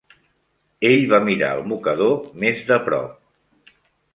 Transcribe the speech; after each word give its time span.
Ell 0.89 1.03
va 1.11 1.19
mirar 1.27 1.49
el 1.57 1.61
mocador 1.73 2.17
més 2.45 2.65
de 2.73 2.79
prop. 2.89 3.77